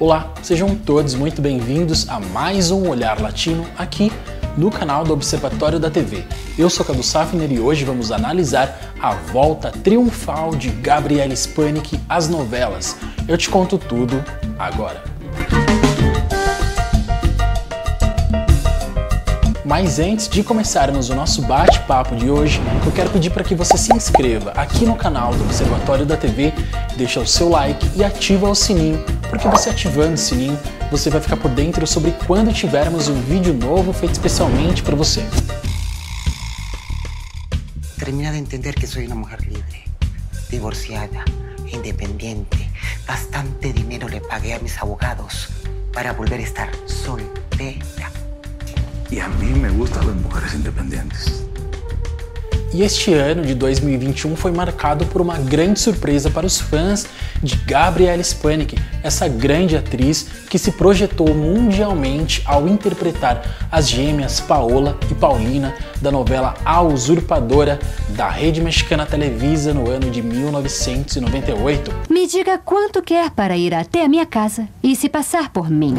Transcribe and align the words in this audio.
Olá, 0.00 0.34
sejam 0.42 0.74
todos 0.74 1.14
muito 1.14 1.40
bem-vindos 1.40 2.08
a 2.08 2.18
mais 2.18 2.72
um 2.72 2.88
Olhar 2.88 3.20
Latino 3.20 3.64
aqui 3.78 4.10
no 4.56 4.68
canal 4.68 5.04
do 5.04 5.12
Observatório 5.12 5.78
da 5.78 5.88
TV. 5.88 6.24
Eu 6.58 6.68
sou 6.68 6.84
Cadu 6.84 7.00
Safner 7.00 7.52
e 7.52 7.60
hoje 7.60 7.84
vamos 7.84 8.10
analisar 8.10 8.92
a 9.00 9.12
volta 9.14 9.70
triunfal 9.70 10.50
de 10.56 10.70
Gabriela 10.70 11.32
Spanik 11.36 12.00
às 12.08 12.28
novelas. 12.28 12.96
Eu 13.28 13.38
te 13.38 13.48
conto 13.48 13.78
tudo 13.78 14.22
agora. 14.58 15.00
Mas 19.64 19.98
antes 19.98 20.28
de 20.28 20.42
começarmos 20.42 21.08
o 21.08 21.14
nosso 21.14 21.40
bate-papo 21.42 22.16
de 22.16 22.28
hoje, 22.28 22.60
eu 22.84 22.92
quero 22.92 23.10
pedir 23.10 23.30
para 23.30 23.44
que 23.44 23.54
você 23.54 23.78
se 23.78 23.94
inscreva 23.94 24.50
aqui 24.50 24.84
no 24.84 24.96
canal 24.96 25.32
do 25.32 25.44
Observatório 25.44 26.04
da 26.04 26.16
TV, 26.16 26.52
deixa 26.96 27.20
o 27.20 27.26
seu 27.26 27.48
like 27.48 27.90
e 27.96 28.04
ativa 28.04 28.48
o 28.48 28.54
sininho, 28.54 29.02
porque 29.34 29.48
você 29.48 29.70
ativando 29.70 30.14
o 30.14 30.16
sininho, 30.16 30.56
você 30.92 31.10
vai 31.10 31.20
ficar 31.20 31.36
por 31.36 31.50
dentro 31.50 31.84
sobre 31.88 32.12
quando 32.24 32.52
tivermos 32.52 33.08
um 33.08 33.20
vídeo 33.22 33.52
novo 33.52 33.92
feito 33.92 34.12
especialmente 34.12 34.80
para 34.80 34.94
você. 34.94 35.26
Termina 37.98 38.30
de 38.30 38.38
entender 38.38 38.76
que 38.76 38.86
soy 38.86 39.06
una 39.06 39.16
mujer 39.16 39.40
libre, 39.42 39.82
divorciada, 40.48 41.24
independiente. 41.66 42.70
Bastante 43.08 43.72
dinero 43.72 44.06
le 44.08 44.20
pagué 44.20 44.54
a 44.54 44.60
mis 44.60 44.78
abogados 44.78 45.48
para 45.92 46.12
volver 46.12 46.38
a 46.38 46.44
estar 46.44 46.70
soltera. 46.86 48.12
Y 49.10 49.18
a 49.18 49.26
mí 49.26 49.48
me 49.48 49.70
gustan 49.70 50.06
las 50.06 50.16
mujeres 50.16 50.54
independientes. 50.54 51.44
E 52.74 52.82
este 52.82 53.14
ano 53.14 53.42
de 53.42 53.54
2021 53.54 54.34
foi 54.34 54.50
marcado 54.50 55.06
por 55.06 55.20
uma 55.20 55.38
grande 55.38 55.78
surpresa 55.78 56.28
para 56.28 56.44
os 56.44 56.60
fãs 56.60 57.06
de 57.40 57.54
Gabrielle 57.54 58.24
Spanik, 58.24 58.76
essa 59.00 59.28
grande 59.28 59.76
atriz 59.76 60.26
que 60.50 60.58
se 60.58 60.72
projetou 60.72 61.32
mundialmente 61.32 62.42
ao 62.44 62.66
interpretar 62.66 63.68
as 63.70 63.88
gêmeas 63.88 64.40
Paola 64.40 64.98
e 65.08 65.14
Paulina 65.14 65.72
da 66.02 66.10
novela 66.10 66.56
A 66.64 66.82
Usurpadora 66.82 67.78
da 68.08 68.28
rede 68.28 68.60
mexicana 68.60 69.06
Televisa 69.06 69.72
no 69.72 69.88
ano 69.88 70.10
de 70.10 70.20
1998. 70.20 71.92
Me 72.10 72.26
diga 72.26 72.58
quanto 72.58 73.00
quer 73.00 73.30
para 73.30 73.56
ir 73.56 73.72
até 73.72 74.04
a 74.04 74.08
minha 74.08 74.26
casa 74.26 74.66
e 74.82 74.96
se 74.96 75.08
passar 75.08 75.50
por 75.50 75.70
mim. 75.70 75.94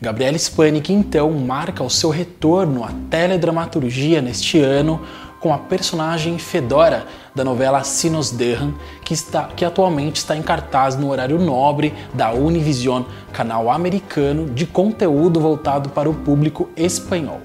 Gabriela 0.00 0.38
Spanik 0.38 0.92
então 0.92 1.30
marca 1.30 1.82
o 1.82 1.88
seu 1.88 2.10
retorno 2.10 2.84
à 2.84 2.90
teledramaturgia 3.08 4.20
neste 4.20 4.60
ano 4.60 5.00
com 5.40 5.54
a 5.54 5.58
personagem 5.58 6.38
Fedora 6.38 7.06
da 7.34 7.42
novela 7.42 7.82
Sinos 7.82 8.30
Derran, 8.30 8.74
que, 9.04 9.14
está, 9.14 9.44
que 9.44 9.64
atualmente 9.64 10.16
está 10.16 10.36
em 10.36 10.42
cartaz 10.42 10.96
no 10.96 11.10
horário 11.10 11.38
nobre 11.38 11.94
da 12.12 12.32
Univision, 12.32 13.04
canal 13.32 13.70
americano 13.70 14.50
de 14.50 14.66
conteúdo 14.66 15.40
voltado 15.40 15.88
para 15.90 16.10
o 16.10 16.14
público 16.14 16.68
espanhol. 16.76 17.40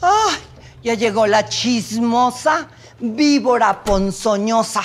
¡Ay! 0.00 0.38
Ya 0.82 0.94
llegó 0.94 1.26
la 1.26 1.42
chismosa, 1.42 2.68
víbora 3.00 3.74
ponzoñosa. 3.74 4.82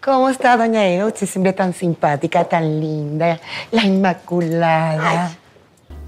¿Cómo 0.00 0.28
está, 0.28 0.56
doña 0.56 0.86
Eva? 0.86 1.08
Usted 1.08 1.26
siempre 1.26 1.52
tan 1.52 1.74
simpática, 1.74 2.44
tan 2.44 2.80
linda, 2.80 3.40
la 3.72 3.82
inmaculada. 3.82 5.36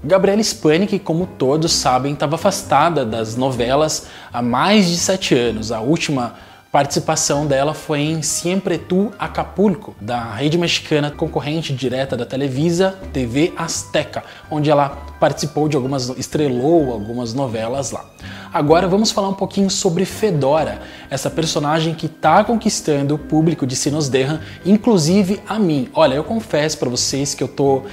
Gabriela 0.03 0.41
Spanik, 0.41 0.97
como 0.97 1.27
todos 1.27 1.71
sabem, 1.71 2.13
estava 2.13 2.33
afastada 2.33 3.05
das 3.05 3.35
novelas 3.35 4.07
há 4.33 4.41
mais 4.41 4.87
de 4.87 4.97
sete 4.97 5.35
anos. 5.35 5.71
A 5.71 5.79
última 5.79 6.33
participação 6.71 7.45
dela 7.45 7.75
foi 7.75 7.99
em 7.99 8.23
Siempre 8.23 8.79
Tu 8.79 9.11
Acapulco, 9.19 9.93
da 10.01 10.33
rede 10.33 10.57
mexicana 10.57 11.11
concorrente 11.11 11.71
direta 11.71 12.17
da 12.17 12.25
Televisa 12.25 12.97
TV 13.13 13.53
Azteca, 13.55 14.23
onde 14.49 14.71
ela 14.71 14.89
participou 15.19 15.69
de 15.69 15.75
algumas, 15.75 16.09
estrelou 16.17 16.91
algumas 16.91 17.35
novelas 17.35 17.91
lá. 17.91 18.03
Agora 18.51 18.87
vamos 18.87 19.11
falar 19.11 19.29
um 19.29 19.33
pouquinho 19.33 19.69
sobre 19.69 20.03
Fedora, 20.03 20.81
essa 21.09 21.29
personagem 21.29 21.93
que 21.93 22.07
está 22.07 22.43
conquistando 22.43 23.15
o 23.15 23.19
público 23.19 23.67
de 23.67 23.75
Sinos 23.75 24.09
Derran, 24.09 24.39
inclusive 24.65 25.41
a 25.47 25.59
mim. 25.59 25.89
Olha, 25.93 26.15
eu 26.15 26.23
confesso 26.23 26.77
para 26.77 26.89
vocês 26.89 27.35
que 27.35 27.43
eu 27.43 27.47
tô 27.47 27.83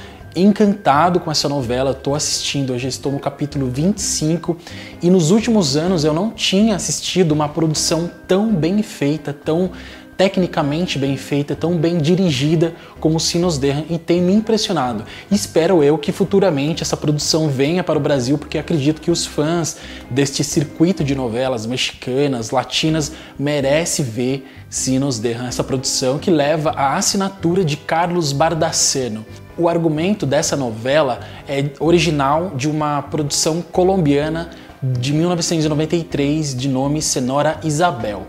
encantado 0.43 1.21
com 1.21 1.31
essa 1.31 1.49
novela, 1.49 1.93
estou 1.93 2.15
assistindo, 2.15 2.79
já 2.79 2.89
estou 2.89 3.13
no 3.13 3.19
capítulo 3.19 3.69
25 3.69 4.57
e 5.03 5.11
nos 5.11 5.31
últimos 5.31 5.77
anos 5.77 6.05
eu 6.05 6.13
não 6.13 6.31
tinha 6.31 6.77
assistido 6.77 7.33
uma 7.33 7.49
produção 7.49 8.11
tão 8.27 8.53
bem 8.53 8.83
feita, 8.83 9.33
tão 9.33 9.71
tecnicamente 10.19 10.99
bem 10.99 11.17
feita, 11.17 11.55
tão 11.55 11.77
bem 11.77 11.97
dirigida 11.97 12.75
como 12.99 13.21
Sinos 13.21 13.57
Derran 13.57 13.85
e 13.89 13.97
tem 13.97 14.21
me 14.21 14.35
impressionado. 14.35 15.05
Espero 15.31 15.83
eu 15.85 15.97
que 15.97 16.11
futuramente 16.11 16.83
essa 16.83 16.97
produção 16.97 17.49
venha 17.49 17.85
para 17.85 17.97
o 17.97 18.03
Brasil, 18.03 18.37
porque 18.37 18.59
acredito 18.59 19.01
que 19.01 19.13
os 19.13 19.25
fãs 19.25 19.77
deste 20.11 20.43
circuito 20.43 21.05
de 21.05 21.15
novelas 21.15 21.67
mexicanas, 21.67 22.51
latinas, 22.51 23.13
merece 23.39 24.03
ver 24.03 24.45
Sinos 24.69 25.21
Derran, 25.21 25.47
essa 25.47 25.63
produção 25.63 26.19
que 26.19 26.33
leva 26.33 26.71
a 26.71 26.97
assinatura 26.97 27.65
de 27.65 27.77
Carlos 27.77 28.33
Bardaceno. 28.33 29.25
O 29.57 29.69
argumento 29.69 30.27
dessa 30.27 30.57
novela 30.57 31.21
é 31.49 31.71
original 31.79 32.53
de 32.57 32.69
uma 32.69 33.03
produção 33.03 33.63
colombiana 33.63 34.51
de 34.83 35.13
1993 35.13 36.57
de 36.57 36.69
nome 36.69 37.01
Senhora 37.03 37.61
Isabel. 37.63 38.27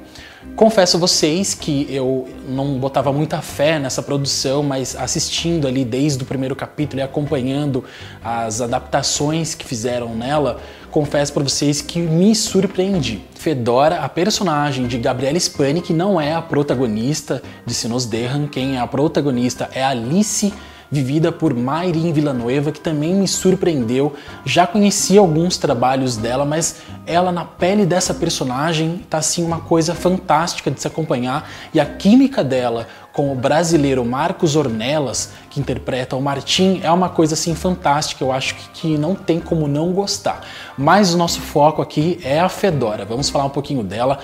Confesso 0.56 0.98
a 0.98 1.00
vocês 1.00 1.54
que 1.54 1.88
eu 1.90 2.28
não 2.48 2.78
botava 2.78 3.14
muita 3.14 3.42
fé 3.42 3.80
nessa 3.80 4.04
produção, 4.04 4.62
mas 4.62 4.94
assistindo 4.96 5.68
ali 5.68 5.86
desde 5.86 6.22
o 6.22 6.26
primeiro 6.26 6.54
capítulo 6.54 7.00
e 7.00 7.04
acompanhando 7.04 7.84
as 8.22 8.60
adaptações 8.60 9.56
que 9.56 9.66
fizeram 9.66 10.14
nela, 10.14 10.60
confesso 10.92 11.32
para 11.32 11.44
vocês 11.44 11.82
que 11.82 12.00
me 12.00 12.36
surpreendi. 12.36 13.22
Fedora, 13.36 14.02
a 14.02 14.10
personagem 14.10 14.86
de 14.86 14.98
Gabriela 14.98 15.40
Spanik, 15.40 15.94
não 15.94 16.20
é 16.20 16.34
a 16.34 16.42
protagonista 16.42 17.42
de 17.66 17.74
Sinos 17.74 18.06
Derran, 18.06 18.48
quem 18.48 18.76
é 18.76 18.80
a 18.80 18.88
protagonista 18.88 19.70
é 19.74 19.82
Alice 19.82 20.54
vivida 20.92 21.32
por 21.32 21.54
Mayrin 21.54 22.12
Villanueva, 22.12 22.72
que 22.72 22.80
também 22.80 23.14
me 23.14 23.28
surpreendeu. 23.28 24.16
Já 24.46 24.66
conhecia 24.66 25.20
alguns 25.20 25.58
trabalhos 25.58 26.18
dela, 26.18 26.46
mas 26.46 26.78
ela 27.06 27.32
na 27.32 27.46
pele 27.46 27.86
dessa 27.86 28.14
personagem 28.14 29.06
tá 29.10 29.18
assim 29.18 29.44
uma 29.44 29.60
coisa 29.60 29.94
fantástica 29.94 30.72
de 30.72 30.82
se 30.82 30.88
acompanhar 30.88 31.50
e 31.74 31.80
a 31.80 31.86
química 31.86 32.44
dela 32.44 32.88
com 33.20 33.34
o 33.34 33.36
brasileiro 33.36 34.06
Marcos 34.06 34.56
Ornelas, 34.56 35.32
que 35.50 35.60
interpreta 35.60 36.16
o 36.16 36.22
Martim, 36.22 36.80
é 36.82 36.90
uma 36.90 37.10
coisa 37.10 37.34
assim 37.34 37.54
fantástica, 37.54 38.24
eu 38.24 38.32
acho 38.32 38.56
que, 38.56 38.70
que 38.70 38.98
não 38.98 39.14
tem 39.14 39.42
como 39.42 39.68
não 39.68 39.92
gostar. 39.92 40.40
Mas 40.78 41.14
o 41.14 41.18
nosso 41.18 41.42
foco 41.42 41.82
aqui 41.82 42.18
é 42.24 42.40
a 42.40 42.48
Fedora, 42.48 43.04
vamos 43.04 43.30
falar 43.30 43.44
um 43.44 43.50
pouquinho 43.50 43.84
dela. 43.84 44.20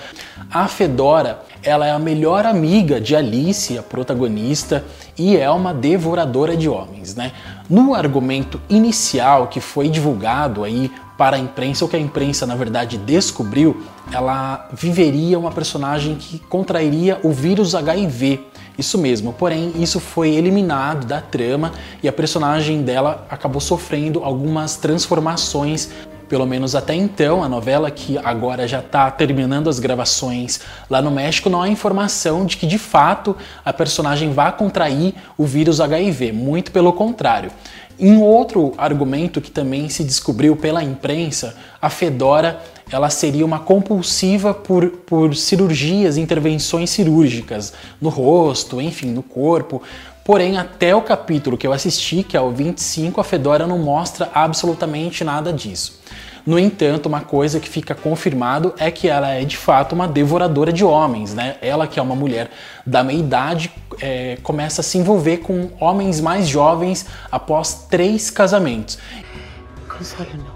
A 0.50 0.66
Fedora, 0.66 1.42
ela 1.62 1.86
é 1.86 1.90
a 1.90 1.98
melhor 1.98 2.46
amiga 2.46 2.98
de 2.98 3.14
Alice, 3.14 3.76
a 3.76 3.82
protagonista, 3.82 4.82
e 5.18 5.36
é 5.36 5.50
uma 5.50 5.74
devoradora 5.74 6.56
de 6.56 6.66
homens, 6.66 7.14
né? 7.14 7.32
No 7.68 7.94
argumento 7.94 8.58
inicial 8.66 9.48
que 9.48 9.60
foi 9.60 9.90
divulgado 9.90 10.64
aí 10.64 10.90
para 11.18 11.36
a 11.36 11.38
imprensa, 11.38 11.84
ou 11.84 11.90
que 11.90 11.96
a 11.96 12.00
imprensa 12.00 12.46
na 12.46 12.54
verdade 12.54 12.96
descobriu, 12.96 13.84
ela 14.10 14.70
viveria 14.72 15.38
uma 15.38 15.50
personagem 15.50 16.14
que 16.14 16.38
contrairia 16.38 17.20
o 17.22 17.30
vírus 17.30 17.74
HIV. 17.74 18.55
Isso 18.78 18.98
mesmo, 18.98 19.32
porém 19.32 19.72
isso 19.76 19.98
foi 19.98 20.34
eliminado 20.34 21.06
da 21.06 21.20
trama 21.20 21.72
e 22.02 22.08
a 22.08 22.12
personagem 22.12 22.82
dela 22.82 23.26
acabou 23.30 23.60
sofrendo 23.60 24.22
algumas 24.22 24.76
transformações 24.76 25.90
pelo 26.28 26.46
menos 26.46 26.74
até 26.74 26.94
então, 26.94 27.42
a 27.42 27.48
novela 27.48 27.90
que 27.90 28.18
agora 28.18 28.66
já 28.66 28.80
está 28.80 29.10
terminando 29.10 29.68
as 29.68 29.78
gravações 29.78 30.60
lá 30.90 31.00
no 31.00 31.10
México, 31.10 31.48
não 31.48 31.62
há 31.62 31.68
informação 31.68 32.44
de 32.44 32.56
que 32.56 32.66
de 32.66 32.78
fato 32.78 33.36
a 33.64 33.72
personagem 33.72 34.32
vá 34.32 34.50
contrair 34.50 35.14
o 35.38 35.44
vírus 35.44 35.80
HIV, 35.80 36.32
muito 36.32 36.72
pelo 36.72 36.92
contrário. 36.92 37.50
Em 37.98 38.18
outro 38.18 38.74
argumento 38.76 39.40
que 39.40 39.50
também 39.50 39.88
se 39.88 40.04
descobriu 40.04 40.54
pela 40.54 40.82
imprensa, 40.82 41.56
a 41.80 41.88
Fedora 41.88 42.60
ela 42.90 43.10
seria 43.10 43.44
uma 43.44 43.58
compulsiva 43.58 44.54
por, 44.54 44.88
por 44.88 45.34
cirurgias, 45.34 46.16
intervenções 46.16 46.90
cirúrgicas 46.90 47.72
no 48.00 48.10
rosto, 48.10 48.80
enfim, 48.80 49.08
no 49.08 49.22
corpo. 49.22 49.82
Porém, 50.26 50.58
até 50.58 50.92
o 50.92 51.00
capítulo 51.02 51.56
que 51.56 51.64
eu 51.64 51.72
assisti, 51.72 52.24
que 52.24 52.36
é 52.36 52.40
o 52.40 52.50
25, 52.50 53.20
a 53.20 53.24
Fedora 53.24 53.64
não 53.64 53.78
mostra 53.78 54.28
absolutamente 54.34 55.22
nada 55.22 55.52
disso. 55.52 56.00
No 56.44 56.58
entanto, 56.58 57.06
uma 57.06 57.20
coisa 57.20 57.60
que 57.60 57.68
fica 57.68 57.94
confirmado 57.94 58.74
é 58.76 58.90
que 58.90 59.08
ela 59.08 59.30
é 59.30 59.44
de 59.44 59.56
fato 59.56 59.94
uma 59.94 60.08
devoradora 60.08 60.72
de 60.72 60.84
homens, 60.84 61.32
né? 61.32 61.56
Ela 61.62 61.86
que 61.86 62.00
é 62.00 62.02
uma 62.02 62.16
mulher 62.16 62.50
da 62.84 63.04
meia 63.04 63.20
idade 63.20 63.72
é, 64.00 64.36
começa 64.42 64.80
a 64.80 64.84
se 64.84 64.98
envolver 64.98 65.38
com 65.38 65.70
homens 65.80 66.20
mais 66.20 66.48
jovens 66.48 67.06
após 67.30 67.86
três 67.88 68.28
casamentos. 68.28 68.98
¡Ya! 69.12 70.26
¡Ya! 70.26 70.55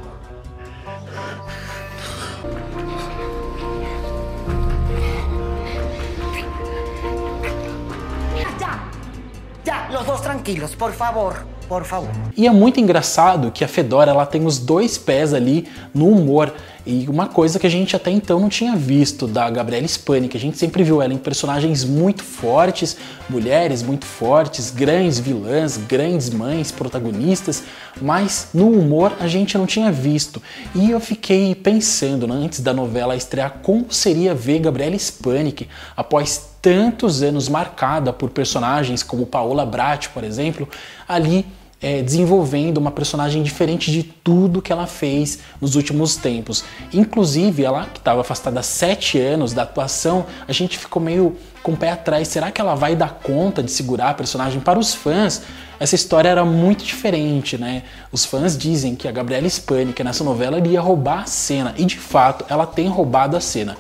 Dos 10.11 10.21
tranquilos, 10.21 10.75
por 10.75 10.93
favor, 10.93 11.47
por 11.69 11.85
favor. 11.85 12.11
E 12.37 12.47
é 12.47 12.51
muito 12.51 12.81
engraçado 12.81 13.53
que 13.53 13.63
a 13.63 13.69
Fedora 13.69 14.11
ela 14.11 14.27
tem 14.27 14.45
os 14.45 14.59
dois 14.59 14.99
pés 14.99 15.33
ali 15.33 15.69
no 15.95 16.09
humor. 16.09 16.53
E 16.85 17.07
uma 17.09 17.29
coisa 17.29 17.59
que 17.61 17.67
a 17.67 17.71
gente 17.71 17.95
até 17.95 18.11
então 18.11 18.41
não 18.41 18.49
tinha 18.49 18.75
visto 18.75 19.29
da 19.29 19.49
Gabriela 19.49 19.87
Spanik, 19.87 20.37
a 20.37 20.41
gente 20.41 20.59
sempre 20.59 20.83
viu 20.83 21.01
ela 21.01 21.15
em 21.15 21.19
personagens 21.19 21.85
muito 21.85 22.25
fortes, 22.25 22.97
mulheres 23.29 23.83
muito 23.83 24.05
fortes, 24.05 24.71
grandes 24.71 25.21
vilãs, 25.21 25.77
grandes 25.77 26.31
mães, 26.31 26.73
protagonistas, 26.73 27.63
mas 28.01 28.49
no 28.53 28.69
humor 28.69 29.13
a 29.21 29.29
gente 29.29 29.57
não 29.57 29.67
tinha 29.67 29.93
visto. 29.93 30.43
E 30.75 30.91
eu 30.91 30.99
fiquei 30.99 31.55
pensando, 31.55 32.27
né, 32.27 32.35
antes 32.35 32.61
da 32.61 32.75
novela 32.75 33.15
estrear, 33.15 33.61
como 33.63 33.93
seria 33.93 34.35
ver 34.35 34.59
Gabriela 34.59 34.99
Spanik 34.99 35.69
após 35.97 36.50
tantos 36.63 37.23
anos 37.23 37.49
marcada 37.49 38.13
por 38.13 38.31
personagens 38.31 39.03
como 39.03 39.27
Paola 39.27 39.65
Brat, 39.65 40.09
por 40.09 40.25
exemplo, 40.25 40.69
ali 41.09 41.47
é, 41.83 42.03
desenvolvendo 42.03 42.77
uma 42.77 42.91
personagem 42.91 43.43
diferente 43.43 43.91
de 43.91 44.03
tudo 44.03 44.61
que 44.61 44.71
ela 44.71 44.87
fez 44.87 45.39
nos 45.61 45.77
últimos 45.77 46.15
tempos. 46.15 46.63
Inclusive, 46.93 47.65
ela 47.65 47.87
que 47.87 47.99
estava 47.99 48.21
afastada 48.21 48.61
há 48.61 48.63
sete 48.63 49.19
anos 49.19 49.55
da 49.55 49.63
atuação, 49.63 50.27
a 50.47 50.53
gente 50.53 50.77
ficou 50.77 51.01
meio 51.01 51.37
com 51.63 51.73
o 51.73 51.77
pé 51.77 51.91
atrás. 51.91 52.29
Será 52.29 52.51
que 52.51 52.61
ela 52.61 52.75
vai 52.75 52.95
dar 52.95 53.21
conta 53.23 53.63
de 53.63 53.71
segurar 53.71 54.11
a 54.11 54.15
personagem? 54.15 54.61
Para 54.61 54.79
os 54.79 54.95
fãs, 54.95 55.43
essa 55.79 55.95
história 55.95 56.29
era 56.29 56.45
muito 56.45 56.85
diferente, 56.85 57.57
né? 57.57 57.85
Os 58.13 58.27
fãs 58.27 58.59
dizem 58.59 58.95
que 58.95 59.09
a 59.09 59.13
Gabriela 59.13 59.49
Spanik 59.49 60.05
nessa 60.05 60.23
novela 60.23 60.59
iria 60.59 60.83
roubar 60.83 61.23
a 61.23 61.27
cena, 61.27 61.75
e 61.79 61.87
de 61.87 61.99
fato 61.99 62.45
ela 62.51 62.67
tem 62.67 62.89
roubado 62.89 63.37
a 63.39 63.41
cena. 63.41 63.79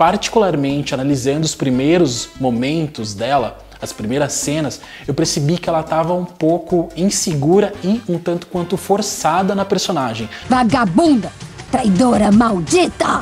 Particularmente 0.00 0.94
analisando 0.94 1.44
os 1.44 1.54
primeiros 1.54 2.30
momentos 2.40 3.12
dela, 3.12 3.58
as 3.82 3.92
primeiras 3.92 4.32
cenas, 4.32 4.80
eu 5.06 5.12
percebi 5.12 5.58
que 5.58 5.68
ela 5.68 5.80
estava 5.80 6.14
um 6.14 6.24
pouco 6.24 6.88
insegura 6.96 7.74
e 7.84 8.00
um 8.08 8.18
tanto 8.18 8.46
quanto 8.46 8.78
forçada 8.78 9.54
na 9.54 9.62
personagem. 9.62 10.26
Vagabunda! 10.48 11.30
Traidora 11.70 12.32
maldita! 12.32 13.20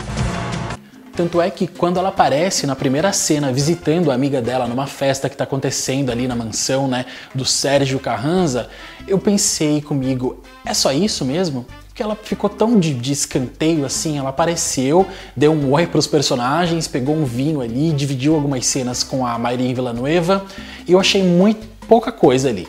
Tanto 1.17 1.43
é 1.43 1.51
que 1.51 1.67
quando 1.67 1.99
ela 1.99 2.11
aparece 2.11 2.65
na 2.65 2.77
primeira 2.77 3.13
cena 3.13 3.53
visitando 3.53 4.13
a 4.13 4.15
amiga 4.15 4.41
dela 4.41 4.69
numa 4.69 4.87
festa 4.87 5.29
que 5.29 5.35
está 5.35 5.43
acontecendo 5.43 6.13
ali 6.13 6.29
na 6.29 6.37
mansão, 6.37 6.87
né, 6.87 7.07
do 7.35 7.45
Sérgio 7.45 7.99
Carranza, 7.99 8.69
eu 9.09 9.19
pensei 9.19 9.83
comigo, 9.83 10.45
é 10.65 10.73
só 10.73 10.93
isso 10.93 11.25
mesmo? 11.25 11.67
Que 11.99 12.03
ela 12.05 12.15
ficou 12.15 12.49
tão 12.49 12.79
de, 12.79 12.95
de, 12.95 13.11
escanteio 13.11 13.85
assim. 13.85 14.19
Ela 14.19 14.29
apareceu, 14.29 15.05
deu 15.37 15.51
um 15.51 15.73
oi 15.73 15.85
para 15.85 15.99
os 15.99 16.07
personagens, 16.07 16.87
pegou 16.87 17.17
um 17.17 17.25
vinho 17.25 17.61
ali, 17.61 17.91
dividiu 17.91 18.37
algumas 18.37 18.65
cenas 18.67 19.03
com 19.03 19.27
a 19.27 19.37
Mayrin 19.37 19.75
Villanueva 19.75 20.47
e 20.87 20.93
eu 20.93 21.01
achei 21.01 21.25
muito 21.25 21.67
pouca 21.89 22.13
coisa 22.13 22.51
ali. 22.51 22.69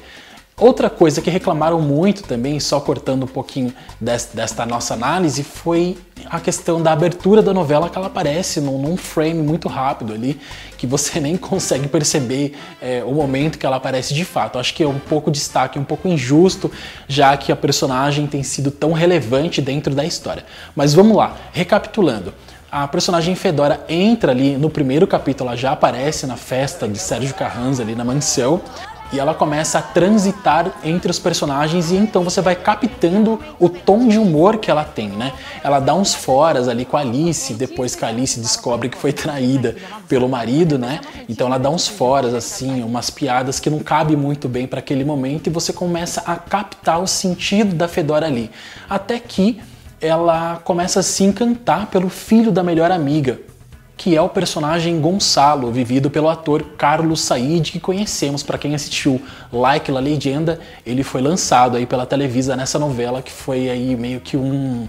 Outra 0.60 0.90
coisa 0.90 1.22
que 1.22 1.30
reclamaram 1.30 1.80
muito 1.80 2.24
também, 2.24 2.60
só 2.60 2.82
cortando 2.82 3.24
um 3.24 3.28
pouquinho 3.28 3.74
desta, 4.00 4.66
nossa 4.66 4.94
análise, 4.94 5.42
foi 5.42 5.98
a 6.26 6.38
questão 6.42 6.82
da 6.82 6.92
abertura 6.92 7.42
da 7.42 7.54
novela 7.54 7.90
que 7.90 7.98
ela 7.98 8.08
aparece 8.08 8.60
num, 8.60 8.78
num 8.78 8.98
frame 8.98 9.42
muito 9.42 9.70
rápido 9.70 10.12
ali, 10.12 10.38
que 10.78 10.86
você 10.86 11.18
nem 11.22 11.38
consegue 11.38 11.88
perceber 11.88 12.58
é, 12.82 13.02
o 13.06 13.14
momento 13.14 13.58
que 13.58 13.66
ela 13.66 13.78
aparece 13.78 14.14
de 14.14 14.26
fato. 14.26 14.60
Acho 14.60 14.74
que 14.74 14.84
é 14.84 14.88
um 14.88 15.00
pouco 15.00 15.32
destaque, 15.32 15.80
um 15.80 15.84
pouco 15.86 16.10
injusto, 16.10 16.70
já 17.08 17.38
que 17.38 17.54
a 17.54 17.56
personagem 17.56 18.28
tem 18.28 18.44
sido 18.44 18.70
tão 18.70 18.92
relevante 18.92 19.62
dentro 19.62 19.96
da 19.96 20.04
história. 20.04 20.44
Mas 20.76 20.94
vamos 20.94 21.16
lá, 21.16 21.38
recapitulando. 21.54 22.34
A 22.70 22.88
personagem 22.88 23.34
Fedora 23.34 23.84
entra 23.88 24.32
ali 24.32 24.58
no 24.58 24.70
primeiro 24.70 25.08
capítulo, 25.08 25.50
ela 25.50 25.58
já 25.58 25.72
aparece 25.72 26.28
na 26.28 26.36
festa 26.36 26.88
de 26.88 27.00
Sérgio 27.00 27.34
Carranza 27.34 27.82
ali 27.82 27.96
na 27.96 28.04
mansão 28.04 28.62
e 29.12 29.20
ela 29.20 29.34
começa 29.34 29.80
a 29.80 29.82
transitar 29.82 30.72
entre 30.84 31.10
os 31.10 31.20
personagens 31.20 31.92
e 31.92 31.96
então 31.96 32.24
você 32.24 32.42
vai 32.42 32.56
captando 32.56 33.40
o 33.60 33.68
tom 33.68 34.08
de 34.08 34.18
humor 34.18 34.58
que 34.58 34.70
ela 34.70 34.84
tem, 34.84 35.10
né? 35.10 35.34
Ela 35.64 35.80
dá 35.80 35.94
uns 35.94 36.14
foras 36.14 36.68
ali 36.68 36.86
com 36.86 36.96
a 36.96 37.02
Alice, 37.02 37.54
depois 37.54 37.96
que 37.96 38.06
a 38.06 38.08
Alice 38.08 38.40
descobre 38.40 38.90
que 38.90 38.98
foi 38.98 39.12
traída 39.12 39.76
pelo 40.08 40.30
marido, 40.30 40.78
né? 40.78 41.02
Então 41.28 41.48
ela 41.48 41.58
dá 41.58 41.70
uns 41.70 41.88
foras 41.88 42.34
assim, 42.34 42.84
umas 42.84 43.10
piadas 43.10 43.60
que 43.60 43.70
não 43.70 43.80
cabe 43.80 44.16
muito 44.16 44.48
bem 44.48 44.68
para 44.68 44.80
aquele 44.80 45.04
momento 45.04 45.48
e 45.48 45.50
você 45.50 45.74
começa 45.74 46.22
a 46.26 46.36
captar 46.36 47.02
o 47.02 47.08
sentido 47.08 47.76
da 47.76 47.88
Fedora 47.88 48.28
ali, 48.28 48.52
até 48.90 49.20
que 49.20 49.60
ela 50.02 50.62
começa 50.64 51.02
a 51.02 51.04
se 51.04 51.24
encantar 51.24 51.88
pelo 51.88 52.10
filho 52.10 52.52
da 52.52 52.64
melhor 52.64 52.92
amiga, 52.92 53.40
que 54.00 54.16
é 54.16 54.22
o 54.22 54.30
personagem 54.30 55.02
Gonçalo, 55.02 55.74
vivido 55.74 56.10
pelo 56.10 56.30
ator 56.30 56.64
Carlos 56.78 57.20
Said, 57.20 57.70
que 57.70 57.82
conhecemos. 57.82 58.42
Para 58.42 58.58
quem 58.58 58.74
assistiu 58.74 59.22
Like 59.52 59.92
La 59.92 60.00
Legenda, 60.00 60.58
ele 60.86 61.04
foi 61.04 61.22
lançado 61.22 61.76
aí 61.76 61.86
pela 61.86 62.06
Televisa 62.06 62.56
nessa 62.56 62.80
novela 62.80 63.22
que 63.22 63.30
foi 63.30 63.70
aí 63.70 63.98
meio 63.98 64.22
que 64.22 64.38
um 64.38 64.88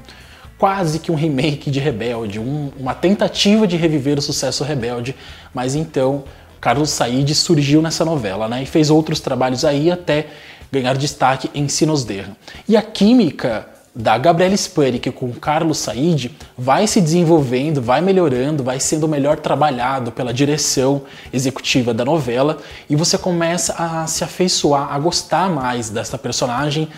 quase 0.57 1.01
que 1.01 1.11
um 1.11 1.17
remake 1.17 1.73
de 1.73 1.81
Rebelde, 1.81 2.39
um, 2.39 2.71
uma 2.79 2.95
tentativa 2.95 3.67
de 3.67 3.77
reviver 3.77 4.17
o 4.17 4.23
sucesso 4.23 4.63
Rebelde, 4.63 5.17
mas 5.53 5.75
então 5.75 6.23
Carlos 6.61 6.91
Said 6.91 7.35
surgiu 7.35 7.83
nessa 7.83 8.05
novela, 8.05 8.47
né, 8.47 8.63
e 8.63 8.67
fez 8.67 8.91
outros 8.91 9.19
trabalhos 9.19 9.65
aí 9.65 9.91
até 9.91 10.29
ganhar 10.71 10.97
destaque 10.97 11.51
em 11.53 11.67
Sinos 11.67 12.05
Derra. 12.05 12.37
E 12.69 12.77
a 12.77 12.83
química 12.83 13.67
da 13.95 14.17
Gabriela 14.17 14.57
Spanik 14.57 15.11
com 15.11 15.33
Carlos 15.33 15.79
Said 15.79 16.31
vai 16.57 16.87
se 16.87 17.01
desenvolvendo, 17.01 17.83
vai 17.83 18.01
melhorando, 18.01 18.63
vai 18.63 18.79
sendo 18.79 19.09
melhor 19.09 19.39
trabalhado 19.39 20.13
pela 20.13 20.33
direção 20.33 21.03
executiva 21.33 21.93
da 21.93 22.05
novela 22.05 22.59
e 22.89 22.95
você 22.95 23.19
começa 23.19 23.75
a 23.75 24.07
se 24.07 24.23
afeiçoar, 24.23 24.93
a 24.93 24.99
gostar 24.99 25.51
mais 25.51 25.91
dessa 25.91 26.17
personagem 26.17 26.89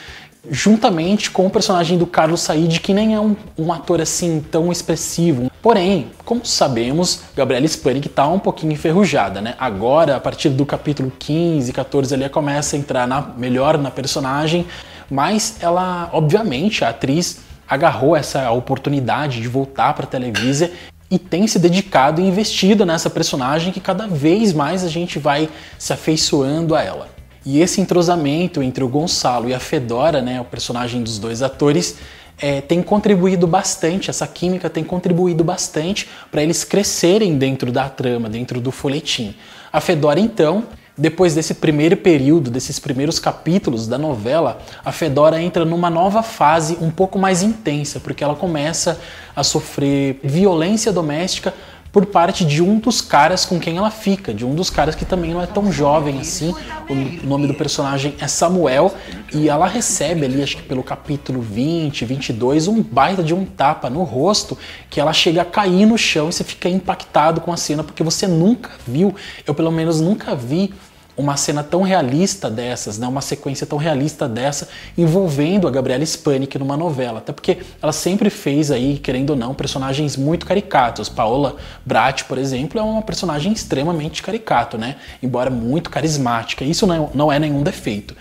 juntamente 0.51 1.31
com 1.31 1.47
o 1.47 1.51
personagem 1.51 1.97
do 1.97 2.07
Carlos 2.07 2.41
Said, 2.41 2.81
que 2.81 2.93
nem 2.93 3.15
é 3.15 3.21
um, 3.21 3.37
um 3.57 3.73
ator 3.73 4.01
assim 4.01 4.45
tão 4.51 4.73
expressivo. 4.73 5.51
Porém, 5.63 6.11
como 6.25 6.45
sabemos, 6.45 7.21
Gabriela 7.37 7.67
Spanik 7.67 8.09
está 8.09 8.27
um 8.27 8.41
pouquinho 8.41 8.73
enferrujada, 8.73 9.41
né? 9.41 9.55
Agora, 9.59 10.17
a 10.17 10.21
partir 10.21 10.49
do 10.49 10.67
capítulo 10.67 11.13
15, 11.17 11.73
14, 11.73 12.15
ali 12.15 12.29
começa 12.29 12.75
a 12.75 12.79
entrar 12.79 13.07
na, 13.07 13.21
melhor 13.37 13.79
na 13.79 13.91
personagem, 13.91 14.67
mas 15.13 15.57
ela, 15.61 16.09
obviamente, 16.11 16.87
a 16.87 16.89
atriz 16.89 17.41
agarrou 17.69 18.17
essa 18.17 18.51
oportunidade 18.51 19.43
de 19.43 19.47
voltar 19.47 19.93
para 19.93 20.05
a 20.05 20.09
Televisa 20.09 20.71
e 21.11 21.19
tem 21.19 21.47
se 21.47 21.59
dedicado 21.59 22.19
e 22.19 22.25
investido 22.25 22.87
nessa 22.87 23.11
personagem 23.11 23.75
que 23.75 23.81
cada 23.81 24.07
vez 24.07 24.55
mais 24.55 24.83
a 24.83 24.89
gente 24.89 25.19
vai 25.19 25.51
se 25.79 25.93
afeiçoando 25.93 26.75
a 26.75 26.83
ela. 26.83 27.11
E 27.45 27.61
esse 27.61 27.79
entrosamento 27.79 28.63
entre 28.63 28.83
o 28.83 28.89
Gonçalo 28.89 29.51
e 29.51 29.55
a 29.55 29.61
Fedora, 29.61 30.23
né, 30.23 30.41
o 30.41 30.45
personagem 30.45 31.03
dos 31.03 31.19
dois 31.19 31.43
atores, 31.43 31.99
é, 32.39 32.63
tem 32.63 32.83
contribuído 32.83 33.47
bastante, 33.47 34.09
essa 34.09 34.27
química 34.27 34.71
tem 34.71 34.83
contribuído 34.83 35.45
bastante 35.45 36.09
para 36.31 36.43
eles 36.43 36.65
crescerem 36.65 37.37
dentro 37.37 37.71
da 37.71 37.87
trama, 37.91 38.31
dentro 38.31 38.63
do 38.63 38.73
folhetim. 38.73 39.35
A 39.71 39.79
Fedora, 39.79 40.19
então, 40.19 40.65
depois 40.97 41.35
desse 41.35 41.55
primeiro 41.55 41.97
período, 41.97 42.51
desses 42.51 42.79
primeiros 42.79 43.19
capítulos 43.19 43.87
da 43.87 43.97
novela, 43.97 44.61
a 44.85 44.93
Fedora 44.93 45.41
entra 45.41 45.65
numa 45.65 45.89
nova 45.89 46.23
fase 46.23 46.77
um 46.81 46.91
pouco 46.91 47.19
mais 47.19 47.43
intensa, 47.43 47.99
porque 47.99 48.23
ela 48.23 48.35
começa 48.35 49.01
a 49.35 49.43
sofrer 49.43 50.21
violência 50.23 50.93
doméstica 50.93 51.55
por 51.93 52.07
parte 52.07 52.43
de 52.45 52.63
um 52.63 52.79
dos 52.79 53.03
caras 53.03 53.45
com 53.45 53.61
quem 53.61 53.77
ela 53.77 53.91
fica, 53.91 54.33
de 54.33 54.47
um 54.47 54.55
dos 54.55 54.71
caras 54.71 54.95
que 54.95 55.05
também 55.05 55.35
não 55.35 55.43
é 55.43 55.47
tão 55.47 55.71
jovem 55.71 56.19
assim. 56.21 56.55
O 56.89 57.27
nome 57.27 57.47
do 57.47 57.53
personagem 57.53 58.15
é 58.19 58.27
Samuel 58.27 58.95
e 59.33 59.51
ela 59.51 59.67
recebe 59.67 60.25
ali, 60.25 60.43
acho 60.43 60.57
que 60.57 60.63
pelo 60.63 60.83
capítulo 60.83 61.43
20, 61.43 62.07
22, 62.07 62.67
um 62.67 62.83
baita 62.83 63.23
de 63.23 63.35
um 63.35 63.45
tapa 63.45 63.91
no 63.91 64.03
rosto 64.05 64.57
que 64.89 64.99
ela 64.99 65.13
chega 65.13 65.43
a 65.43 65.45
cair 65.45 65.85
no 65.85 65.99
chão 65.99 66.31
e 66.31 66.33
você 66.33 66.43
fica 66.43 66.69
impactado 66.69 67.43
com 67.43 67.53
a 67.53 67.59
cena 67.59 67.85
porque 67.85 68.03
você 68.03 68.27
nunca 68.27 68.71
viu, 68.87 69.15
eu 69.47 69.55
pelo 69.55 69.71
menos 69.71 70.01
nunca 70.01 70.35
vi 70.35 70.73
uma 71.17 71.37
cena 71.37 71.63
tão 71.63 71.83
realista 71.83 72.51
dessas, 72.51 72.99
né, 72.99 73.07
uma 73.07 73.21
sequência 73.21 73.67
tão 73.67 73.79
realista 73.79 74.29
dessa 74.29 74.69
envolvendo 74.97 75.69
a 75.69 75.71
Gabriela 75.71 76.05
Spanik 76.05 76.59
numa 76.59 76.77
novela, 76.77 77.19
até 77.19 77.33
porque 77.33 77.59
ela 77.81 77.93
sempre 77.93 78.31
fez 78.31 78.71
aí, 78.71 78.99
querendo 78.99 79.31
ou 79.31 79.37
não, 79.37 79.55
personagens 79.55 80.17
muito 80.17 80.47
caricatos. 80.47 81.09
Paola 81.09 81.57
Brat, 81.85 82.25
por 82.25 82.39
exemplo, 82.39 82.79
é 82.79 82.83
uma 82.83 83.03
personagem 83.03 83.53
extremamente 83.53 84.23
caricato, 84.23 84.79
né, 84.79 84.97
embora 85.23 85.51
muito 85.51 85.91
carismática. 85.91 86.65
Isso 86.65 86.87
não 86.87 86.95
é, 86.95 87.09
não 87.15 87.33
é 87.33 87.39
nenhum 87.39 87.63
defeito. 87.63 88.17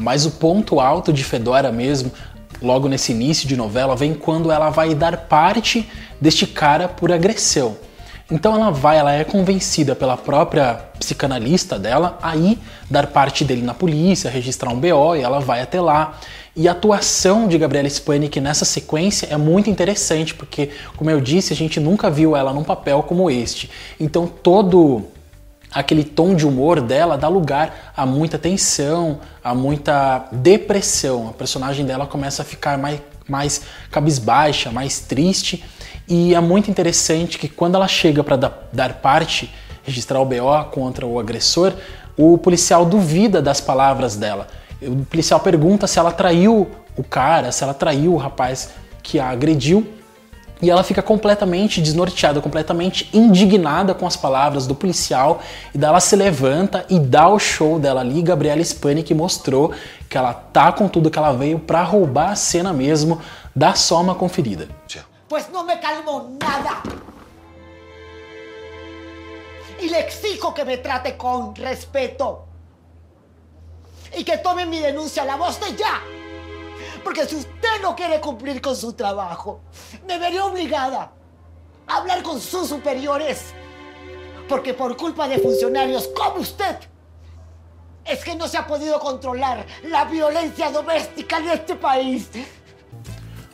Mas 0.00 0.24
o 0.24 0.30
ponto 0.32 0.80
alto 0.80 1.12
de 1.12 1.22
Fedora 1.22 1.70
mesmo, 1.70 2.10
logo 2.60 2.88
nesse 2.88 3.12
início 3.12 3.46
de 3.46 3.56
novela, 3.56 3.94
vem 3.94 4.14
quando 4.14 4.50
ela 4.50 4.70
vai 4.70 4.94
dar 4.94 5.16
parte 5.16 5.88
deste 6.18 6.46
cara 6.46 6.88
por 6.88 7.12
agressão. 7.12 7.76
Então 8.30 8.54
ela 8.54 8.70
vai, 8.70 8.96
ela 8.96 9.12
é 9.12 9.24
convencida 9.24 9.94
pela 9.94 10.16
própria 10.16 10.74
psicanalista 10.98 11.78
dela 11.78 12.16
a 12.22 12.36
ir 12.36 12.58
dar 12.88 13.08
parte 13.08 13.44
dele 13.44 13.62
na 13.62 13.74
polícia, 13.74 14.30
registrar 14.30 14.70
um 14.70 14.78
BO, 14.78 15.16
e 15.16 15.20
ela 15.20 15.40
vai 15.40 15.60
até 15.60 15.80
lá. 15.80 16.18
E 16.54 16.68
a 16.68 16.72
atuação 16.72 17.46
de 17.48 17.58
Gabriela 17.58 17.88
Spanik 17.88 18.40
nessa 18.40 18.64
sequência 18.64 19.26
é 19.30 19.36
muito 19.36 19.68
interessante, 19.68 20.34
porque, 20.34 20.70
como 20.96 21.10
eu 21.10 21.20
disse, 21.20 21.52
a 21.52 21.56
gente 21.56 21.80
nunca 21.80 22.08
viu 22.08 22.36
ela 22.36 22.52
num 22.52 22.64
papel 22.64 23.02
como 23.02 23.30
este. 23.30 23.68
Então 23.98 24.26
todo 24.26 25.04
aquele 25.72 26.04
tom 26.04 26.34
de 26.34 26.46
humor 26.46 26.80
dela 26.80 27.16
dá 27.16 27.28
lugar 27.28 27.92
a 27.96 28.04
muita 28.04 28.38
tensão, 28.38 29.20
a 29.42 29.54
muita 29.54 30.26
depressão. 30.32 31.28
A 31.28 31.32
personagem 31.32 31.86
dela 31.86 32.06
começa 32.06 32.42
a 32.42 32.44
ficar 32.44 32.76
mais, 32.78 33.00
mais 33.28 33.62
cabisbaixa, 33.90 34.70
mais 34.70 35.00
triste. 35.00 35.64
E 36.08 36.34
é 36.34 36.40
muito 36.40 36.70
interessante 36.70 37.38
que 37.38 37.48
quando 37.48 37.76
ela 37.76 37.86
chega 37.86 38.24
para 38.24 38.36
dar, 38.36 38.68
dar 38.72 38.94
parte, 38.94 39.52
registrar 39.84 40.20
o 40.20 40.24
BO 40.24 40.64
contra 40.72 41.06
o 41.06 41.18
agressor, 41.20 41.72
o 42.16 42.36
policial 42.36 42.84
duvida 42.84 43.40
das 43.40 43.60
palavras 43.60 44.16
dela. 44.16 44.48
O 44.82 45.04
policial 45.04 45.40
pergunta 45.40 45.86
se 45.86 45.98
ela 45.98 46.10
traiu 46.10 46.68
o 46.96 47.04
cara, 47.04 47.52
se 47.52 47.62
ela 47.62 47.74
traiu 47.74 48.14
o 48.14 48.16
rapaz 48.16 48.70
que 49.02 49.18
a 49.18 49.28
agrediu. 49.28 49.86
E 50.62 50.70
ela 50.70 50.82
fica 50.82 51.02
completamente 51.02 51.80
desnorteada, 51.80 52.40
completamente 52.40 53.08
indignada 53.12 53.94
com 53.94 54.06
as 54.06 54.16
palavras 54.16 54.66
do 54.66 54.74
policial. 54.74 55.40
E 55.74 55.78
daí 55.78 55.88
ela 55.88 56.00
se 56.00 56.14
levanta 56.14 56.84
e 56.88 56.98
dá 56.98 57.28
o 57.28 57.38
show 57.38 57.78
dela 57.78 58.00
ali. 58.00 58.20
Gabriela 58.22 58.62
Spani 58.62 59.02
que 59.02 59.14
mostrou 59.14 59.72
que 60.08 60.18
ela 60.18 60.34
tá 60.34 60.70
com 60.72 60.86
tudo 60.88 61.10
que 61.10 61.18
ela 61.18 61.32
veio 61.32 61.58
para 61.58 61.82
roubar 61.82 62.30
a 62.30 62.36
cena 62.36 62.72
mesmo. 62.72 63.20
Dá 63.56 63.74
só 63.74 64.00
uma 64.00 64.14
conferida. 64.14 64.68
Pues 65.28 65.48
no 65.50 65.64
me 65.64 65.78
calmo 65.80 66.36
nada. 66.40 66.82
Y 69.80 69.88
le 69.88 70.00
exijo 70.00 70.52
que 70.52 70.64
me 70.64 70.76
trate 70.76 71.16
con 71.16 71.54
respeto. 71.54 72.46
Y 74.14 74.24
que 74.24 74.36
tome 74.38 74.66
mi 74.66 74.78
denuncia 74.78 75.22
a 75.22 75.26
la 75.26 75.36
voz 75.36 75.58
de 75.58 75.74
ya. 75.74 76.19
Porque 77.02 77.26
si 77.26 77.36
usted 77.36 77.80
no 77.82 77.94
quiere 77.94 78.20
cumplir 78.20 78.60
con 78.60 78.76
su 78.76 78.92
trabajo, 78.92 79.60
me 80.06 80.18
veré 80.18 80.40
obligada 80.40 81.12
a 81.86 81.96
hablar 81.96 82.22
con 82.22 82.40
sus 82.40 82.68
superiores. 82.68 83.54
Porque 84.48 84.74
por 84.74 84.96
culpa 84.96 85.28
de 85.28 85.38
funcionarios 85.38 86.08
como 86.08 86.40
usted, 86.40 86.76
es 88.04 88.24
que 88.24 88.34
no 88.34 88.48
se 88.48 88.56
ha 88.56 88.66
podido 88.66 88.98
controlar 88.98 89.66
la 89.84 90.04
violencia 90.04 90.70
doméstica 90.70 91.38
en 91.38 91.50
este 91.50 91.74
país. 91.76 92.28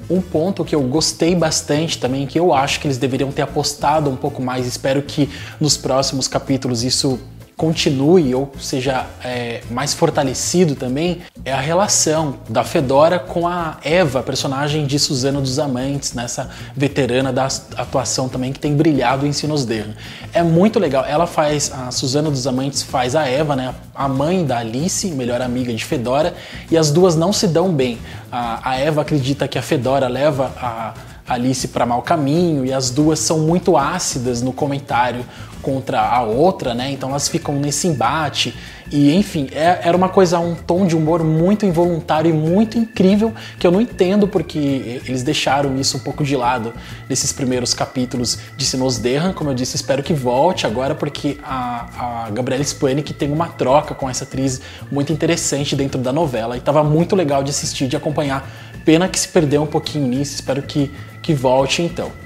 Um 0.08 0.22
ponto 0.22 0.64
que 0.64 0.74
eu 0.74 0.82
gostei 0.82 1.34
bastante 1.34 1.98
também, 1.98 2.26
que 2.26 2.38
eu 2.38 2.54
acho 2.54 2.80
que 2.80 2.86
eles 2.86 2.96
deveriam 2.96 3.32
ter 3.32 3.42
apostado 3.42 4.08
um 4.08 4.16
pouco 4.16 4.40
mais, 4.40 4.64
espero 4.66 5.02
que 5.02 5.28
nos 5.60 5.76
próximos 5.76 6.28
capítulos 6.28 6.84
isso 6.84 7.18
continue 7.56 8.34
ou 8.34 8.52
seja 8.58 9.06
é, 9.24 9.62
mais 9.70 9.94
fortalecido 9.94 10.74
também 10.74 11.22
é 11.42 11.52
a 11.52 11.60
relação 11.60 12.36
da 12.48 12.62
Fedora 12.62 13.18
com 13.18 13.48
a 13.48 13.78
Eva, 13.82 14.22
personagem 14.22 14.84
de 14.84 14.98
Suzano 14.98 15.40
dos 15.40 15.58
Amantes, 15.58 16.12
nessa 16.12 16.50
veterana 16.76 17.32
da 17.32 17.46
atuação 17.76 18.28
também 18.28 18.52
que 18.52 18.58
tem 18.58 18.74
brilhado 18.74 19.26
em 19.26 19.32
Sinos 19.32 19.64
Derran. 19.64 19.94
É 20.32 20.42
muito 20.42 20.78
legal. 20.78 21.04
Ela 21.06 21.26
faz, 21.26 21.72
a 21.72 21.90
Suzano 21.90 22.30
dos 22.30 22.46
Amantes 22.46 22.82
faz 22.82 23.14
a 23.14 23.26
Eva, 23.26 23.56
né, 23.56 23.74
a 23.94 24.08
mãe 24.08 24.44
da 24.44 24.58
Alice, 24.58 25.06
melhor 25.12 25.40
amiga 25.40 25.72
de 25.72 25.84
Fedora, 25.84 26.34
e 26.70 26.76
as 26.76 26.90
duas 26.90 27.16
não 27.16 27.32
se 27.32 27.46
dão 27.46 27.72
bem. 27.72 27.98
A, 28.30 28.70
a 28.70 28.76
Eva 28.76 29.02
acredita 29.02 29.48
que 29.48 29.58
a 29.58 29.62
Fedora 29.62 30.08
leva 30.08 30.52
a 30.60 30.94
Alice 31.28 31.68
para 31.68 31.86
mau 31.86 32.02
caminho 32.02 32.64
e 32.64 32.72
as 32.72 32.90
duas 32.90 33.18
são 33.18 33.40
muito 33.40 33.76
ácidas 33.76 34.42
no 34.42 34.52
comentário 34.52 35.24
contra 35.66 36.00
a 36.00 36.22
outra, 36.22 36.74
né? 36.74 36.92
Então 36.92 37.10
elas 37.10 37.26
ficam 37.26 37.56
nesse 37.56 37.88
embate 37.88 38.54
e 38.92 39.12
enfim, 39.16 39.48
é, 39.50 39.80
era 39.82 39.96
uma 39.96 40.08
coisa, 40.08 40.38
um 40.38 40.54
tom 40.54 40.86
de 40.86 40.96
humor 40.96 41.24
muito 41.24 41.66
involuntário 41.66 42.30
e 42.30 42.32
muito 42.32 42.78
incrível 42.78 43.34
que 43.58 43.66
eu 43.66 43.72
não 43.72 43.80
entendo 43.80 44.28
porque 44.28 45.00
eles 45.04 45.24
deixaram 45.24 45.76
isso 45.76 45.96
um 45.96 46.00
pouco 46.00 46.22
de 46.22 46.36
lado 46.36 46.72
nesses 47.08 47.32
primeiros 47.32 47.74
capítulos 47.74 48.38
de 48.56 48.64
Sinos 48.64 48.98
Derran. 48.98 49.32
Como 49.32 49.50
eu 49.50 49.54
disse, 49.54 49.74
espero 49.74 50.04
que 50.04 50.14
volte 50.14 50.68
agora 50.68 50.94
porque 50.94 51.36
a, 51.42 52.26
a 52.26 52.30
Gabriela 52.30 52.62
Spanik 52.62 53.12
tem 53.12 53.32
uma 53.32 53.48
troca 53.48 53.92
com 53.92 54.08
essa 54.08 54.22
atriz 54.22 54.60
muito 54.88 55.12
interessante 55.12 55.74
dentro 55.74 56.00
da 56.00 56.12
novela 56.12 56.54
e 56.54 56.60
estava 56.60 56.84
muito 56.84 57.16
legal 57.16 57.42
de 57.42 57.50
assistir, 57.50 57.88
de 57.88 57.96
acompanhar. 57.96 58.48
Pena 58.84 59.08
que 59.08 59.18
se 59.18 59.26
perdeu 59.26 59.64
um 59.64 59.66
pouquinho 59.66 60.06
nisso, 60.06 60.36
espero 60.36 60.62
que, 60.62 60.92
que 61.20 61.34
volte 61.34 61.82
então. 61.82 62.25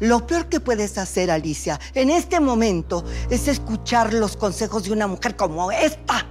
Lo 0.00 0.26
peor 0.26 0.46
que 0.46 0.60
puedes 0.60 0.96
hacer, 0.96 1.30
Alicia, 1.30 1.80
en 1.94 2.10
este 2.10 2.38
momento, 2.38 3.04
es 3.30 3.48
escuchar 3.48 4.14
los 4.14 4.36
consejos 4.36 4.84
de 4.84 4.92
una 4.92 5.08
mujer 5.08 5.34
como 5.34 5.72
esta. 5.72 6.24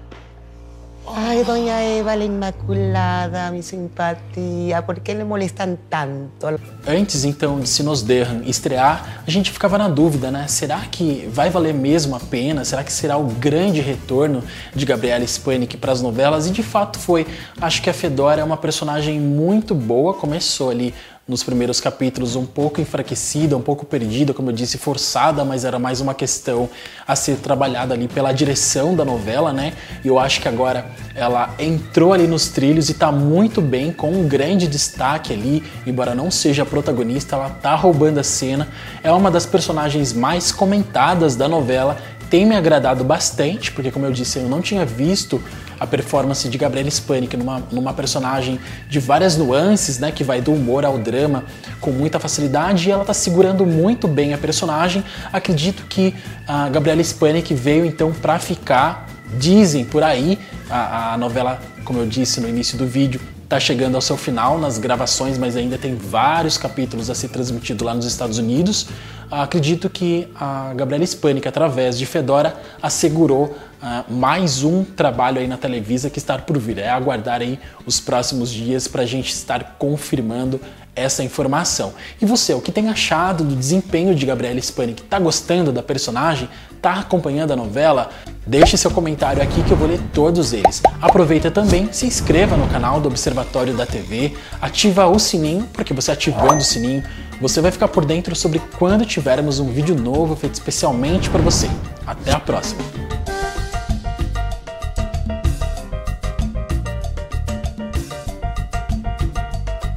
Ay, 1.09 1.43
doña 1.43 1.83
Eva, 1.86 2.17
la 2.17 2.25
Inmaculada, 2.25 3.50
mi 3.50 3.63
simpatía, 3.63 4.86
¿por 4.86 5.00
qué 5.01 5.15
le 5.15 5.24
molestan 5.24 5.77
tanto? 5.89 6.47
Antes, 6.86 7.24
então, 7.24 7.59
de 7.62 7.67
Se 7.67 7.81
Nos 7.81 8.01
Derram 8.01 8.41
estrear, 8.45 9.24
a 9.25 9.31
gente 9.31 9.50
ficava 9.50 9.77
na 9.77 9.88
dúvida, 9.88 10.29
né? 10.29 10.47
Será 10.50 10.81
que 10.81 11.29
vai 11.31 11.50
valer 11.50 11.74
mesmo 11.74 12.13
a 12.15 12.19
pena? 12.19 12.65
Será 12.65 12.83
que 12.83 12.91
será 12.91 13.17
o 13.17 13.24
grande 13.24 13.79
retorno 13.79 14.43
de 14.75 14.86
Gabriela 14.86 15.25
Spanik 15.25 15.77
para 15.77 15.93
as 15.93 16.01
novelas? 16.01 16.45
E 16.45 16.51
de 16.51 16.62
fato 16.62 17.00
foi. 17.00 17.25
Acho 17.59 17.81
que 17.81 17.89
a 17.89 17.93
Fedora 17.93 18.41
é 18.41 18.43
uma 18.43 18.57
personagem 18.57 19.17
muito 19.17 19.74
boa, 19.74 20.13
começou 20.13 20.69
ali 20.69 20.93
nos 21.27 21.43
primeiros 21.43 21.81
capítulos 21.81 22.38
um 22.38 22.46
pouco 22.46 22.79
enfraquecida, 22.79 23.57
um 23.57 23.62
pouco 23.62 23.86
perdida, 23.86 24.34
como 24.34 24.50
eu 24.50 24.53
disse, 24.53 24.77
forçada, 24.77 25.43
mas 25.43 25.65
era 25.65 25.77
mais 25.77 26.00
uma 26.00 26.13
questão 26.13 26.69
a 27.05 27.15
ser 27.17 27.36
trabalhada 27.38 27.93
ali 27.93 28.07
pela 28.07 28.31
direção 28.31 28.96
da 28.96 29.03
novela, 29.03 29.51
né? 29.51 29.74
E 30.05 30.07
eu 30.07 30.17
acho 30.17 30.39
que 30.39 30.48
agora 30.48 30.86
ela 31.13 31.53
entrou 31.60 32.13
ali 32.13 32.27
nos 32.27 32.48
trilhos 32.48 32.89
e 32.89 32.93
tá 32.93 33.12
muito 33.12 33.62
bem, 33.62 33.91
com 33.91 34.10
um 34.10 34.25
grande 34.25 34.67
destaque 34.67 35.34
ali, 35.34 35.63
embora 35.86 36.15
não 36.15 36.31
seja 36.31 36.63
a 36.63 36.65
protagonista, 36.65 37.36
ela 37.36 37.50
tá 37.50 37.75
roubando 37.75 38.19
a 38.19 38.24
cena. 38.24 38.69
É 39.03 39.12
uma 39.12 39.29
das 39.29 39.46
personagens 39.46 40.13
mais 40.13 40.53
comentadas 40.53 41.36
da 41.36 41.50
novela, 41.50 41.98
tem 42.29 42.46
me 42.46 42.55
agradado 42.55 43.03
bastante, 43.03 43.72
porque 43.72 43.91
como 43.91 44.05
eu 44.05 44.12
disse, 44.12 44.39
eu 44.39 44.48
não 44.48 44.62
tinha 44.62 44.86
visto 44.86 45.41
a 45.79 45.88
performance 45.88 46.48
de 46.48 46.57
Gabriela 46.57 46.89
Spanik 46.89 47.36
numa, 47.36 47.63
numa 47.72 47.93
personagem 47.93 48.60
de 48.89 49.00
várias 49.00 49.38
nuances, 49.38 50.00
né, 50.00 50.12
que 50.12 50.24
vai 50.24 50.41
do 50.41 50.53
humor 50.53 50.86
ao 50.86 50.98
drama 50.98 51.46
com 51.79 51.91
muita 51.91 52.19
facilidade 52.19 52.89
e 52.89 52.91
ela 52.91 53.01
está 53.01 53.13
segurando 53.13 53.65
muito 53.65 54.07
bem 54.07 54.34
a 54.34 54.38
personagem. 54.38 55.03
Acredito 55.31 55.86
que 55.88 56.15
a 56.48 56.69
Gabriela 56.69 57.03
Spanik 57.03 57.53
veio 57.53 57.86
então 57.86 58.12
para 58.12 58.39
ficar. 58.39 59.07
Dizem 59.38 59.84
por 59.84 60.03
aí, 60.03 60.39
a, 60.69 61.13
a 61.13 61.17
novela, 61.17 61.60
como 61.84 62.00
eu 62.00 62.05
disse 62.05 62.39
no 62.39 62.48
início 62.48 62.77
do 62.77 62.88
vídeo, 62.88 63.19
está 63.48 63.62
chegando 63.62 63.96
ao 63.96 64.01
seu 64.01 64.18
final 64.18 64.60
nas 64.60 64.77
gravações, 64.77 65.38
mas 65.38 65.56
ainda 65.56 65.77
tem 65.77 65.96
vários 65.96 66.58
capítulos 66.58 67.10
a 67.10 67.16
ser 67.16 67.30
transmitido 67.30 67.86
lá 67.86 67.94
nos 67.94 68.06
Estados 68.06 68.38
Unidos. 68.38 68.88
Acredito 69.32 69.89
que 69.89 70.27
a 70.36 70.74
Gabriela 70.75 71.06
Spanik, 71.06 71.48
através 71.48 71.98
de 71.98 72.06
Fedora, 72.06 72.58
assegurou 72.82 73.46
uh, 73.46 74.13
mais 74.13 74.63
um 74.63 74.84
trabalho 74.84 75.39
aí 75.39 75.48
na 75.48 75.56
Televisa 75.56 76.10
que 76.10 76.20
está 76.20 76.38
por 76.38 76.58
vir. 76.58 76.77
É 76.80 76.89
aguardar 76.89 77.39
aí 77.39 77.58
os 77.86 78.01
próximos 78.01 78.51
dias 78.51 78.86
para 78.86 79.04
a 79.04 79.06
gente 79.06 79.32
estar 79.32 79.77
confirmando 79.80 80.60
essa 80.94 81.24
informação. 81.24 81.94
E 82.22 82.25
você, 82.25 82.54
o 82.54 82.60
que 82.60 82.72
tem 82.72 82.89
achado 82.89 83.46
do 83.46 83.56
desempenho 83.56 84.13
de 84.13 84.25
Gabriela 84.25 84.60
Spanik? 84.60 85.04
Tá 85.04 85.20
gostando 85.20 85.72
da 85.72 85.82
personagem? 85.82 86.50
Tá 86.82 87.00
acompanhando 87.00 87.54
a 87.54 87.56
novela? 87.56 88.10
Deixe 88.48 88.77
seu 88.77 88.89
comentário 88.89 89.44
aqui 89.44 89.62
que 89.62 89.72
eu 89.72 89.77
vou 89.77 89.89
ler 89.89 90.00
todos 90.13 90.54
eles. 90.54 90.82
Aproveita 91.01 91.51
também, 91.51 91.92
se 91.92 92.06
inscreva 92.06 92.56
no 92.56 92.66
canal 92.70 93.01
do 93.01 93.10
Observatório 93.10 93.75
da 93.75 93.86
TV, 93.86 94.36
ativa 94.62 95.06
o 95.06 95.20
sininho, 95.20 95.68
porque 95.74 95.94
você 95.94 96.12
ativando 96.12 96.62
o 96.62 96.62
sininho, 96.62 97.04
você 97.42 97.60
vai 97.60 97.72
ficar 97.72 97.89
por 97.89 98.06
dentro 98.06 98.34
sobre 98.38 98.62
quando 98.80 99.06
tivermos 99.06 99.60
um 99.60 99.70
vídeo 99.70 99.96
novo 99.96 100.34
feito 100.34 100.54
especialmente 100.54 101.30
para 101.30 101.42
você. 101.42 101.70
Até 102.06 102.32
a 102.32 102.39
próxima! 102.39 102.97